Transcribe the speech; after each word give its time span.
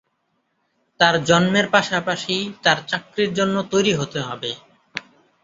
তার 0.99 1.15
জন্মের 1.25 1.67
পাশাপাশি 1.69 2.35
তার 2.63 2.77
চাকরির 2.87 3.31
জন্য 3.33 3.55
তৈরি 3.71 3.93
হতে 3.93 4.19
হবে। 4.27 4.51